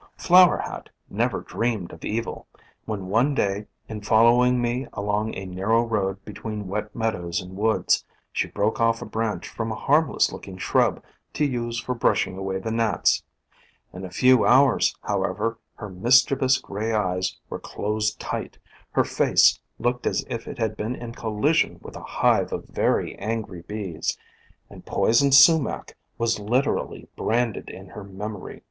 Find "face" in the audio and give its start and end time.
19.03-19.59